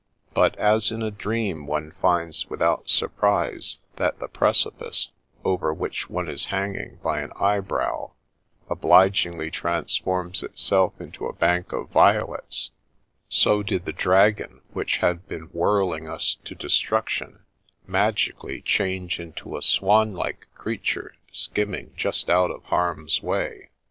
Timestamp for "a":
1.03-1.11, 11.27-11.33, 19.55-19.61